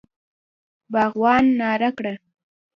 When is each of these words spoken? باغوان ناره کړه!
باغوان 0.93 1.45
ناره 1.59 1.89
کړه! 1.97 2.13